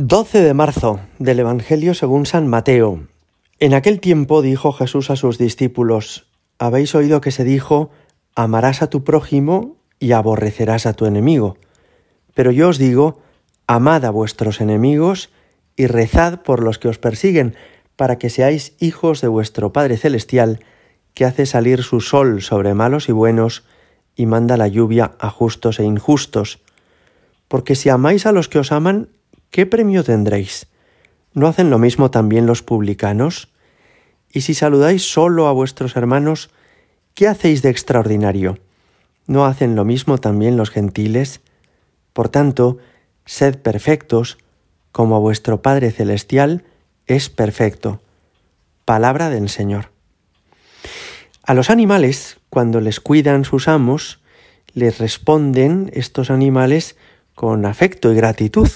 12 0.00 0.42
de 0.42 0.54
marzo 0.54 1.00
del 1.18 1.40
Evangelio 1.40 1.92
según 1.92 2.24
San 2.24 2.46
Mateo. 2.46 3.08
En 3.58 3.74
aquel 3.74 3.98
tiempo 3.98 4.42
dijo 4.42 4.70
Jesús 4.70 5.10
a 5.10 5.16
sus 5.16 5.38
discípulos, 5.38 6.28
habéis 6.56 6.94
oído 6.94 7.20
que 7.20 7.32
se 7.32 7.42
dijo, 7.42 7.90
amarás 8.36 8.80
a 8.80 8.90
tu 8.90 9.02
prójimo 9.02 9.74
y 9.98 10.12
aborrecerás 10.12 10.86
a 10.86 10.92
tu 10.92 11.04
enemigo. 11.06 11.56
Pero 12.34 12.52
yo 12.52 12.68
os 12.68 12.78
digo, 12.78 13.22
amad 13.66 14.04
a 14.04 14.10
vuestros 14.10 14.60
enemigos 14.60 15.30
y 15.74 15.88
rezad 15.88 16.42
por 16.42 16.62
los 16.62 16.78
que 16.78 16.86
os 16.86 16.98
persiguen, 16.98 17.56
para 17.96 18.18
que 18.18 18.30
seáis 18.30 18.74
hijos 18.78 19.20
de 19.20 19.26
vuestro 19.26 19.72
Padre 19.72 19.96
Celestial, 19.96 20.60
que 21.12 21.24
hace 21.24 21.44
salir 21.44 21.82
su 21.82 22.00
sol 22.00 22.40
sobre 22.40 22.72
malos 22.72 23.08
y 23.08 23.12
buenos, 23.12 23.64
y 24.14 24.26
manda 24.26 24.56
la 24.56 24.68
lluvia 24.68 25.16
a 25.18 25.28
justos 25.28 25.80
e 25.80 25.82
injustos. 25.82 26.60
Porque 27.48 27.74
si 27.74 27.88
amáis 27.88 28.26
a 28.26 28.32
los 28.32 28.48
que 28.48 28.60
os 28.60 28.70
aman, 28.70 29.08
¿qué 29.50 29.66
premio 29.66 30.04
tendréis? 30.04 30.66
¿No 31.32 31.46
hacen 31.46 31.70
lo 31.70 31.78
mismo 31.78 32.10
también 32.10 32.46
los 32.46 32.62
publicanos? 32.62 33.48
Y 34.32 34.42
si 34.42 34.54
saludáis 34.54 35.10
solo 35.10 35.46
a 35.46 35.52
vuestros 35.52 35.96
hermanos, 35.96 36.50
¿qué 37.14 37.28
hacéis 37.28 37.62
de 37.62 37.70
extraordinario? 37.70 38.58
¿No 39.26 39.44
hacen 39.44 39.76
lo 39.76 39.84
mismo 39.84 40.18
también 40.18 40.56
los 40.56 40.70
gentiles? 40.70 41.40
Por 42.12 42.28
tanto, 42.28 42.78
sed 43.24 43.58
perfectos, 43.58 44.38
como 44.92 45.20
vuestro 45.20 45.62
Padre 45.62 45.90
Celestial 45.90 46.64
es 47.06 47.28
perfecto. 47.28 48.00
Palabra 48.84 49.30
del 49.30 49.48
Señor. 49.48 49.90
A 51.42 51.54
los 51.54 51.70
animales, 51.70 52.38
cuando 52.50 52.80
les 52.80 53.00
cuidan 53.00 53.44
sus 53.44 53.68
amos, 53.68 54.20
les 54.74 54.98
responden 54.98 55.90
estos 55.94 56.30
animales 56.30 56.96
con 57.34 57.64
afecto 57.64 58.12
y 58.12 58.16
gratitud. 58.16 58.68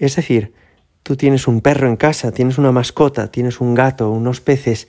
Es 0.00 0.16
decir, 0.16 0.54
tú 1.02 1.14
tienes 1.14 1.46
un 1.46 1.60
perro 1.60 1.86
en 1.86 1.96
casa, 1.96 2.32
tienes 2.32 2.56
una 2.56 2.72
mascota, 2.72 3.30
tienes 3.30 3.60
un 3.60 3.74
gato, 3.74 4.10
unos 4.10 4.40
peces, 4.40 4.88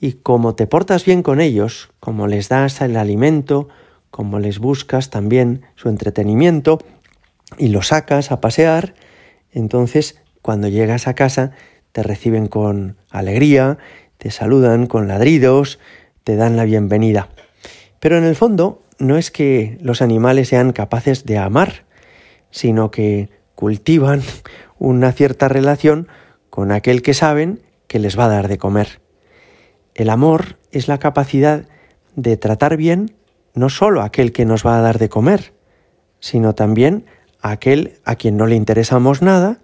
y 0.00 0.14
como 0.14 0.54
te 0.54 0.66
portas 0.66 1.04
bien 1.04 1.22
con 1.22 1.40
ellos, 1.40 1.90
como 2.00 2.26
les 2.26 2.48
das 2.48 2.80
el 2.80 2.96
alimento, 2.96 3.68
como 4.10 4.38
les 4.38 4.58
buscas 4.58 5.10
también 5.10 5.66
su 5.76 5.90
entretenimiento, 5.90 6.78
y 7.58 7.68
los 7.68 7.88
sacas 7.88 8.32
a 8.32 8.40
pasear, 8.40 8.94
entonces 9.52 10.18
cuando 10.40 10.68
llegas 10.68 11.08
a 11.08 11.14
casa 11.14 11.52
te 11.92 12.02
reciben 12.02 12.46
con 12.46 12.96
alegría, 13.10 13.76
te 14.16 14.30
saludan 14.30 14.86
con 14.86 15.08
ladridos, 15.08 15.78
te 16.24 16.36
dan 16.36 16.56
la 16.56 16.64
bienvenida. 16.64 17.28
Pero 18.00 18.16
en 18.16 18.24
el 18.24 18.34
fondo 18.34 18.82
no 18.98 19.18
es 19.18 19.30
que 19.30 19.76
los 19.82 20.00
animales 20.00 20.48
sean 20.48 20.72
capaces 20.72 21.26
de 21.26 21.36
amar, 21.36 21.84
sino 22.50 22.90
que 22.90 23.28
cultivan 23.58 24.22
una 24.78 25.10
cierta 25.10 25.48
relación 25.48 26.06
con 26.48 26.70
aquel 26.70 27.02
que 27.02 27.12
saben 27.12 27.60
que 27.88 27.98
les 27.98 28.16
va 28.16 28.26
a 28.26 28.28
dar 28.28 28.46
de 28.46 28.56
comer. 28.56 29.00
El 29.96 30.10
amor 30.10 30.60
es 30.70 30.86
la 30.86 30.98
capacidad 30.98 31.64
de 32.14 32.36
tratar 32.36 32.76
bien 32.76 33.16
no 33.54 33.68
solo 33.68 34.00
a 34.00 34.04
aquel 34.04 34.30
que 34.30 34.44
nos 34.44 34.64
va 34.64 34.78
a 34.78 34.80
dar 34.80 35.00
de 35.00 35.08
comer, 35.08 35.54
sino 36.20 36.54
también 36.54 37.06
a 37.42 37.50
aquel 37.50 37.98
a 38.04 38.14
quien 38.14 38.36
no 38.36 38.46
le 38.46 38.54
interesamos 38.54 39.22
nada 39.22 39.58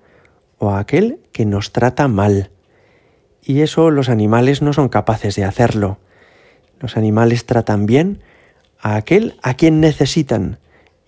o 0.58 0.70
a 0.70 0.80
aquel 0.80 1.20
que 1.30 1.46
nos 1.46 1.70
trata 1.70 2.08
mal. 2.08 2.50
Y 3.42 3.60
eso 3.60 3.92
los 3.92 4.08
animales 4.08 4.60
no 4.60 4.72
son 4.72 4.88
capaces 4.88 5.36
de 5.36 5.44
hacerlo. 5.44 5.98
Los 6.80 6.96
animales 6.96 7.46
tratan 7.46 7.86
bien 7.86 8.24
a 8.80 8.96
aquel 8.96 9.38
a 9.40 9.54
quien 9.54 9.78
necesitan 9.78 10.58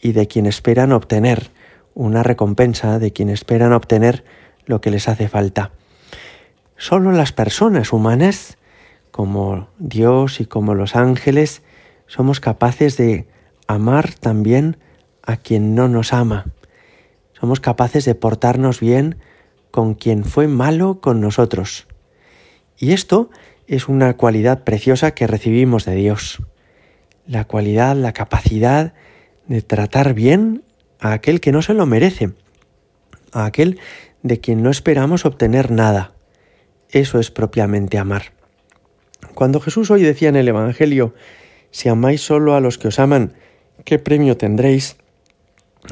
y 0.00 0.12
de 0.12 0.28
quien 0.28 0.46
esperan 0.46 0.92
obtener 0.92 1.50
una 1.96 2.22
recompensa 2.22 2.98
de 2.98 3.12
quien 3.12 3.30
esperan 3.30 3.72
obtener 3.72 4.22
lo 4.66 4.80
que 4.82 4.90
les 4.90 5.08
hace 5.08 5.28
falta. 5.28 5.72
Solo 6.76 7.10
las 7.10 7.32
personas 7.32 7.92
humanas, 7.92 8.58
como 9.10 9.68
Dios 9.78 10.40
y 10.40 10.44
como 10.44 10.74
los 10.74 10.94
ángeles, 10.94 11.62
somos 12.06 12.38
capaces 12.38 12.98
de 12.98 13.26
amar 13.66 14.12
también 14.12 14.76
a 15.22 15.38
quien 15.38 15.74
no 15.74 15.88
nos 15.88 16.12
ama. 16.12 16.44
Somos 17.32 17.60
capaces 17.60 18.04
de 18.04 18.14
portarnos 18.14 18.78
bien 18.78 19.16
con 19.70 19.94
quien 19.94 20.22
fue 20.22 20.48
malo 20.48 21.00
con 21.00 21.22
nosotros. 21.22 21.88
Y 22.78 22.92
esto 22.92 23.30
es 23.66 23.88
una 23.88 24.18
cualidad 24.18 24.64
preciosa 24.64 25.12
que 25.12 25.26
recibimos 25.26 25.86
de 25.86 25.94
Dios. 25.94 26.42
La 27.26 27.44
cualidad, 27.44 27.96
la 27.96 28.12
capacidad 28.12 28.92
de 29.46 29.62
tratar 29.62 30.12
bien 30.12 30.62
a 31.00 31.12
aquel 31.12 31.40
que 31.40 31.52
no 31.52 31.62
se 31.62 31.74
lo 31.74 31.86
merece, 31.86 32.30
a 33.32 33.44
aquel 33.44 33.78
de 34.22 34.40
quien 34.40 34.62
no 34.62 34.70
esperamos 34.70 35.24
obtener 35.24 35.70
nada. 35.70 36.12
Eso 36.90 37.18
es 37.18 37.30
propiamente 37.30 37.98
amar. 37.98 38.32
Cuando 39.34 39.60
Jesús 39.60 39.90
hoy 39.90 40.02
decía 40.02 40.28
en 40.28 40.36
el 40.36 40.48
Evangelio, 40.48 41.14
si 41.70 41.88
amáis 41.88 42.22
solo 42.22 42.54
a 42.54 42.60
los 42.60 42.78
que 42.78 42.88
os 42.88 42.98
aman, 42.98 43.34
¿qué 43.84 43.98
premio 43.98 44.36
tendréis? 44.36 44.96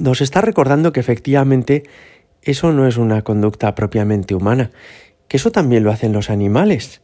Nos 0.01 0.21
está 0.21 0.41
recordando 0.41 0.93
que 0.93 1.01
efectivamente 1.01 1.85
eso 2.43 2.73
no 2.73 2.87
es 2.87 2.97
una 2.97 3.23
conducta 3.23 3.75
propiamente 3.75 4.35
humana, 4.35 4.71
que 5.29 5.37
eso 5.37 5.51
también 5.51 5.85
lo 5.85 5.91
hacen 5.91 6.13
los 6.13 6.31
animales. 6.31 7.01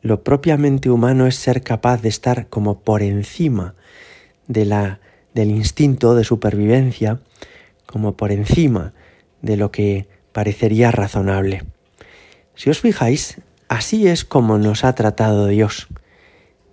Lo 0.00 0.24
propiamente 0.24 0.90
humano 0.90 1.26
es 1.26 1.36
ser 1.36 1.62
capaz 1.62 2.02
de 2.02 2.08
estar 2.08 2.48
como 2.48 2.80
por 2.80 3.02
encima 3.02 3.74
de 4.48 4.64
la 4.64 5.00
del 5.34 5.50
instinto 5.50 6.14
de 6.14 6.24
supervivencia 6.24 7.20
como 7.86 8.16
por 8.16 8.32
encima 8.32 8.92
de 9.40 9.56
lo 9.56 9.70
que 9.70 10.08
parecería 10.32 10.90
razonable. 10.90 11.64
Si 12.54 12.70
os 12.70 12.80
fijáis, 12.80 13.40
así 13.68 14.08
es 14.08 14.24
como 14.24 14.58
nos 14.58 14.84
ha 14.84 14.94
tratado 14.94 15.46
Dios. 15.46 15.88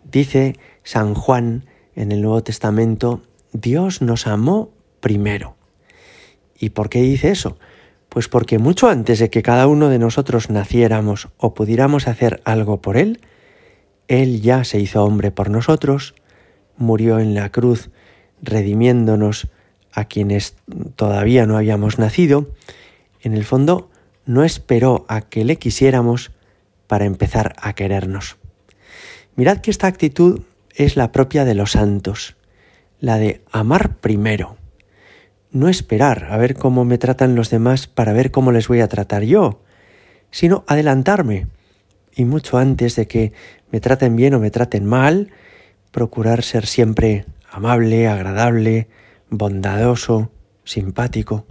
Dice 0.03 0.56
San 0.84 1.14
Juan 1.14 1.66
en 1.96 2.12
el 2.12 2.22
Nuevo 2.22 2.44
Testamento, 2.44 3.22
Dios 3.52 4.02
nos 4.02 4.28
amó 4.28 4.72
primero. 5.00 5.56
¿Y 6.58 6.69
por 6.69 6.90
qué 6.90 7.02
dice 7.02 7.31
eso? 7.31 7.58
Pues 8.09 8.28
porque 8.28 8.59
mucho 8.59 8.90
antes 8.90 9.19
de 9.19 9.30
que 9.30 9.44
cada 9.44 9.68
uno 9.68 9.90
de 9.90 10.00
nosotros 10.00 10.50
naciéramos 10.50 11.30
o 11.38 11.53
pudiéramos 11.53 12.08
hacer 12.08 12.42
algo 12.44 12.81
por 12.81 12.98
Él, 12.98 13.22
Él 14.08 14.42
ya 14.42 14.64
se 14.64 14.80
hizo 14.80 15.03
hombre 15.03 15.31
por 15.31 15.50
nosotros, 15.50 16.16
murió 16.75 17.19
en 17.19 17.34
la 17.36 17.50
cruz 17.52 17.90
redimiéndonos 18.42 19.48
a 19.92 20.06
quienes 20.06 20.56
todavía 20.96 21.46
no 21.46 21.58
habíamos 21.58 22.00
nacido, 22.00 22.50
en 23.22 23.34
el 23.34 23.44
fondo 23.44 23.90
no 24.26 24.44
esperó 24.44 25.06
a 25.08 25.22
que 25.22 25.44
le 25.44 25.58
quisiéramos 25.58 26.32
para 26.88 27.06
empezar 27.06 27.56
a 27.62 27.74
querernos. 27.74 28.38
Mirad 29.36 29.60
que 29.60 29.72
esta 29.72 29.88
actitud 29.88 30.42
es 30.76 30.96
la 30.96 31.12
propia 31.12 31.46
de 31.46 31.56
los 31.56 31.72
santos, 31.72 32.36
la 33.00 33.18
de 33.18 33.42
amar 33.52 33.98
primero, 33.98 34.58
no 35.52 35.68
esperar 35.68 36.28
a 36.30 36.38
ver 36.38 36.56
cómo 36.56 36.86
me 36.86 36.98
tratan 36.98 37.36
los 37.36 37.50
demás 37.50 37.88
para 37.88 38.14
ver 38.14 38.32
cómo 38.32 38.52
les 38.52 38.68
voy 38.68 38.82
a 38.82 38.88
tratar 38.88 39.24
yo, 39.24 39.62
sino 40.32 40.64
adelantarme 40.68 41.48
y 42.16 42.26
mucho 42.26 42.58
antes 42.58 42.96
de 42.96 43.08
que 43.08 43.34
me 43.72 43.80
traten 43.80 44.16
bien 44.16 44.34
o 44.34 44.40
me 44.40 44.52
traten 44.52 44.86
mal, 44.86 45.32
procurar 45.92 46.44
ser 46.44 46.66
siempre 46.66 47.26
amable, 47.52 48.08
agradable, 48.08 48.88
bondadoso, 49.30 50.32
simpático. 50.64 51.46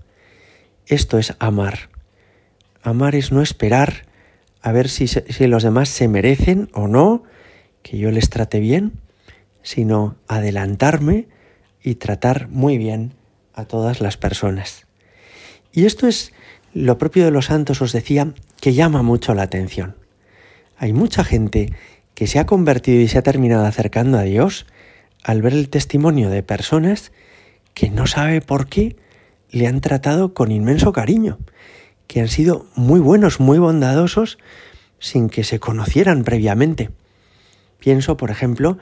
Esto 0.87 1.19
es 1.19 1.35
amar. 1.39 1.91
Amar 2.83 3.15
es 3.15 3.33
no 3.33 3.43
esperar 3.43 4.07
a 4.63 4.73
ver 4.73 4.89
si, 4.89 5.07
los 5.47 5.63
demás 5.63 5.89
se 5.89 6.09
merecen 6.09 6.69
o 6.73 6.89
no 6.89 7.23
que 7.83 7.99
yo 7.99 8.11
les 8.11 8.29
trate 8.29 8.61
bien, 8.61 8.93
sino 9.63 10.17
adelantarme 10.27 11.29
y 11.83 11.97
tratar 11.97 12.49
muy 12.49 12.77
bien 12.79 13.15
a 13.55 13.65
todas 13.65 14.01
las 14.01 14.17
personas. 14.17 14.87
Y 15.73 15.87
esto 15.87 16.07
es 16.07 16.33
lo 16.75 16.99
propio 16.99 17.25
de 17.25 17.31
los 17.31 17.47
santos, 17.47 17.81
os 17.83 17.93
decía, 17.93 18.35
que 18.61 18.75
llama 18.75 19.03
mucho 19.03 19.35
la 19.35 19.43
atención. 19.43 19.97
Hay 20.77 20.93
mucha 20.93 21.25
gente 21.25 21.73
que 22.15 22.27
se 22.27 22.39
ha 22.39 22.47
convertido 22.47 23.01
y 23.01 23.09
se 23.09 23.19
ha 23.19 23.23
terminado 23.23 23.65
acercando 23.65 24.19
a 24.19 24.23
Dios 24.23 24.67
al 25.23 25.43
ver 25.43 25.53
el 25.53 25.69
testimonio 25.69 26.31
de 26.31 26.43
personas 26.43 27.13
que 27.75 27.91
no 27.91 28.07
sabe 28.07 28.41
por 28.41 28.69
qué 28.69 28.97
le 29.51 29.67
han 29.67 29.81
tratado 29.81 30.35
con 30.35 30.51
inmenso 30.51 30.93
cariño, 30.93 31.39
que 32.07 32.21
han 32.21 32.29
sido 32.29 32.67
muy 32.75 33.01
buenos, 33.01 33.41
muy 33.41 33.59
bondadosos, 33.59 34.39
sin 34.99 35.29
que 35.29 35.45
se 35.45 35.61
conocieran 35.61 36.25
previamente. 36.25 36.91
Pienso, 37.79 38.17
por 38.17 38.31
ejemplo, 38.31 38.79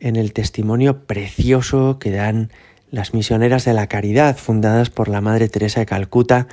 en 0.00 0.16
el 0.16 0.32
testimonio 0.32 1.04
precioso 1.04 1.98
que 1.98 2.10
dan 2.10 2.50
las 2.90 3.14
misioneras 3.14 3.64
de 3.64 3.74
la 3.74 3.86
caridad 3.86 4.36
fundadas 4.36 4.90
por 4.90 5.08
la 5.08 5.20
Madre 5.20 5.48
Teresa 5.48 5.80
de 5.80 5.86
Calcuta 5.86 6.48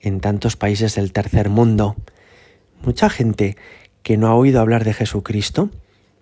en 0.00 0.20
tantos 0.20 0.56
países 0.56 0.94
del 0.94 1.12
tercer 1.12 1.50
mundo. 1.50 1.96
Mucha 2.82 3.10
gente 3.10 3.56
que 4.02 4.16
no 4.16 4.28
ha 4.28 4.34
oído 4.34 4.60
hablar 4.60 4.84
de 4.84 4.94
Jesucristo 4.94 5.70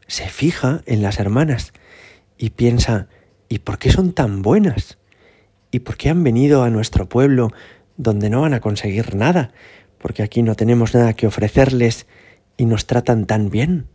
se 0.07 0.29
fija 0.29 0.83
en 0.87 1.03
las 1.03 1.19
hermanas 1.19 1.73
y 2.43 2.51
piensa, 2.51 3.07
¿y 3.49 3.61
por 3.61 3.79
qué 3.79 3.93
son 3.93 4.13
tan 4.15 4.43
buenas? 4.43 4.99
¿Y 5.71 5.79
por 5.79 5.97
qué 5.97 6.11
han 6.11 6.25
venido 6.25 6.65
a 6.65 6.71
nuestro 6.71 7.09
pueblo 7.09 7.53
donde 7.97 8.31
no 8.31 8.41
van 8.41 8.53
a 8.53 8.59
conseguir 8.59 9.15
nada, 9.15 9.53
porque 9.99 10.25
aquí 10.25 10.43
no 10.43 10.57
tenemos 10.57 10.93
nada 10.93 11.15
que 11.15 11.29
ofrecerles 11.29 12.09
y 12.57 12.67
nos 12.67 12.89
tratan 12.89 13.27
tan 13.27 13.49
bien. 13.49 13.87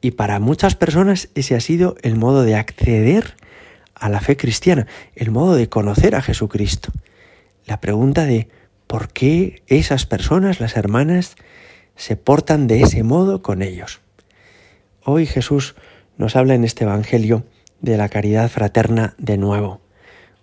Y 0.00 0.12
para 0.12 0.38
muchas 0.38 0.76
personas 0.76 1.28
ese 1.34 1.56
ha 1.56 1.60
sido 1.60 1.96
el 2.02 2.14
modo 2.14 2.44
de 2.44 2.54
acceder 2.54 3.34
a 3.96 4.08
la 4.10 4.20
fe 4.20 4.36
cristiana, 4.36 4.86
el 5.16 5.32
modo 5.32 5.56
de 5.56 5.68
conocer 5.68 6.14
a 6.14 6.22
Jesucristo. 6.22 6.92
La 7.64 7.80
pregunta 7.80 8.26
de 8.26 8.48
por 8.86 9.12
qué 9.12 9.64
esas 9.66 10.06
personas, 10.06 10.60
las 10.60 10.76
hermanas, 10.76 11.34
se 11.96 12.14
portan 12.14 12.68
de 12.68 12.82
ese 12.82 13.02
modo 13.02 13.42
con 13.42 13.60
ellos. 13.60 14.02
Hoy 15.02 15.26
Jesús 15.26 15.74
nos 16.16 16.36
habla 16.36 16.54
en 16.54 16.62
este 16.62 16.84
Evangelio 16.84 17.44
de 17.80 17.96
la 17.96 18.08
caridad 18.08 18.50
fraterna 18.50 19.14
de 19.18 19.38
nuevo. 19.38 19.80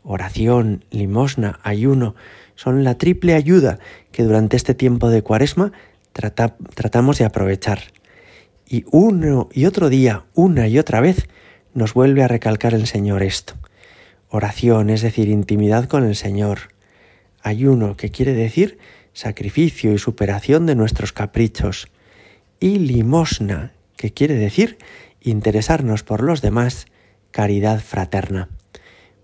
Oración, 0.04 0.86
limosna, 0.92 1.60
ayuno 1.64 2.16
son 2.56 2.84
la 2.84 2.98
triple 2.98 3.34
ayuda 3.34 3.80
que 4.12 4.24
durante 4.24 4.58
este 4.58 4.74
tiempo 4.74 5.10
de 5.10 5.22
cuaresma 5.22 5.72
tratamos 6.12 7.18
de 7.18 7.26
aprovechar. 7.26 7.80
Y 8.68 8.86
uno 8.92 9.50
y 9.52 9.66
otro 9.66 9.90
día, 9.90 10.26
una 10.34 10.68
y 10.68 10.80
otra 10.80 11.02
vez, 11.02 11.28
nos 11.74 11.94
vuelve 11.94 12.24
a 12.24 12.28
recalcar 12.28 12.74
el 12.74 12.88
Señor 12.88 13.24
esto. 13.24 13.56
Oración, 14.30 14.90
es 14.90 15.02
decir, 15.02 15.28
intimidad 15.30 15.86
con 15.86 16.04
el 16.04 16.16
Señor. 16.16 16.60
Ayuno, 17.42 17.98
que 17.98 18.10
quiere 18.10 18.34
decir 18.34 18.78
sacrificio 19.14 19.94
y 19.94 20.00
superación 20.00 20.66
de 20.66 20.76
nuestros 20.76 21.14
caprichos. 21.14 21.88
Y 22.60 22.80
limosna, 22.80 23.74
que 23.96 24.12
quiere 24.12 24.36
decir 24.36 24.78
interesarnos 25.22 26.04
por 26.04 26.24
los 26.24 26.42
demás, 26.42 26.88
caridad 27.34 27.82
fraterna. 27.82 28.48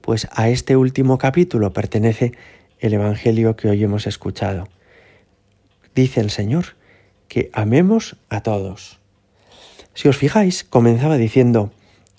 Pues 0.01 0.27
a 0.31 0.49
este 0.49 0.75
último 0.75 1.17
capítulo 1.19 1.71
pertenece 1.71 2.33
el 2.79 2.93
Evangelio 2.93 3.55
que 3.55 3.69
hoy 3.69 3.83
hemos 3.83 4.07
escuchado. 4.07 4.67
Dice 5.95 6.19
el 6.19 6.31
Señor 6.31 6.75
que 7.27 7.51
amemos 7.53 8.17
a 8.27 8.41
todos. 8.41 8.99
Si 9.93 10.07
os 10.07 10.17
fijáis, 10.17 10.63
comenzaba 10.63 11.17
diciendo 11.17 11.71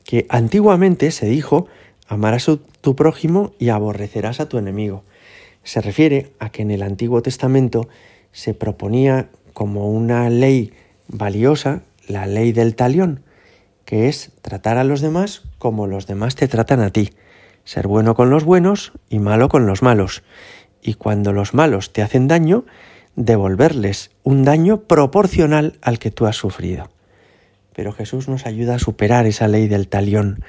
que 0.05 0.27
antiguamente 0.29 1.11
se 1.11 1.27
dijo 1.27 1.67
amarás 2.07 2.49
a 2.49 2.59
tu 2.81 2.95
prójimo 2.97 3.53
y 3.59 3.71
aborrecerás 3.71 4.41
a 4.41 4.49
tu 4.49 4.59
enemigo. 4.59 5.03
Se 5.65 5.81
refiere 5.81 6.33
a 6.39 6.51
que 6.51 6.63
en 6.63 6.71
el 6.71 6.83
Antiguo 6.83 7.21
Testamento 7.21 7.89
se 8.33 8.55
proponía 8.55 9.29
como 9.53 9.91
una 9.91 10.31
ley 10.31 10.73
valiosa 11.09 11.83
la 12.07 12.27
ley 12.27 12.53
del 12.53 12.75
talión, 12.77 13.23
que 13.91 14.09
es 14.09 14.31
tratar 14.41 14.79
a 14.79 14.85
los 14.85 15.01
demás 15.01 15.43
como 15.59 15.89
los 15.89 16.07
demás 16.07 16.37
te 16.37 16.47
tratan 16.47 16.79
a 16.79 16.91
ti, 16.91 17.11
ser 17.65 17.89
bueno 17.89 18.15
con 18.15 18.31
los 18.31 18.45
buenos 18.45 18.93
y 19.09 19.19
malo 19.19 19.49
con 19.49 19.67
los 19.67 19.83
malos, 19.83 20.23
y 20.81 20.95
cuando 20.95 21.33
los 21.33 21.55
malos 21.55 21.93
te 21.93 22.01
hacen 22.01 22.29
daño, 22.29 22.65
devolverles 23.17 24.13
un 24.23 24.45
daño 24.45 24.83
proporcional 24.83 25.77
al 25.83 25.99
que 25.99 26.13
tú 26.13 26.27
has 26.27 26.37
sufrido. 26.37 26.89
Pero 27.75 27.91
Jesús 27.91 28.29
nos 28.29 28.47
ayuda 28.47 28.77
a 28.77 28.79
superar 28.79 29.27
esa 29.27 29.49
ley 29.49 29.67
del 29.67 29.89
talión. 29.89 30.45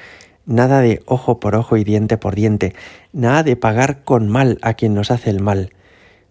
Nada 0.45 0.81
de 0.81 1.01
ojo 1.07 1.39
por 1.39 1.55
ojo 1.55 1.77
y 1.77 1.83
diente 1.83 2.17
por 2.17 2.35
diente, 2.35 2.75
nada 3.11 3.41
de 3.41 3.55
pagar 3.55 4.03
con 4.03 4.29
mal 4.29 4.59
a 4.61 4.75
quien 4.75 4.93
nos 4.93 5.09
hace 5.09 5.31
el 5.31 5.41
mal, 5.41 5.73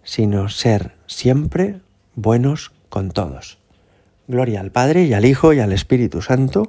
sino 0.04 0.48
ser 0.48 0.92
siempre 1.08 1.80
buenos 2.14 2.70
con 2.88 3.10
todos. 3.10 3.58
Gloria 4.28 4.60
al 4.60 4.70
Padre 4.70 5.06
y 5.06 5.12
al 5.12 5.24
Hijo 5.24 5.52
y 5.52 5.58
al 5.58 5.72
Espíritu 5.72 6.22
Santo, 6.22 6.68